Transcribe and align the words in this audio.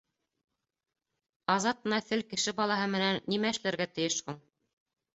—Азат 1.57 1.87
Нәҫел 1.95 2.25
кеше 2.33 2.57
балаһы 2.63 2.91
менән 2.97 3.23
нимә 3.33 3.55
эшләргә 3.57 3.93
тейеш 3.97 4.23
һуң? 4.27 4.45